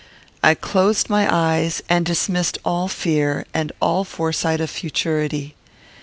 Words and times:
I 0.43 0.55
closed 0.55 1.11
my 1.11 1.27
eyes, 1.31 1.83
and 1.87 2.03
dismissed 2.03 2.57
all 2.65 2.87
fear, 2.87 3.45
and 3.53 3.71
all 3.79 4.03
foresight 4.03 4.59
of 4.59 4.71
futurity. 4.71 5.53